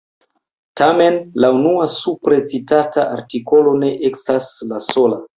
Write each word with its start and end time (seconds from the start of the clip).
Tamen 0.79 1.17
la 1.43 1.49
unua 1.57 1.83
supre 1.95 2.39
citata 2.53 3.03
artikolo 3.17 3.75
ne 3.83 3.91
estas 4.11 4.49
la 4.73 4.81
sola. 4.87 5.21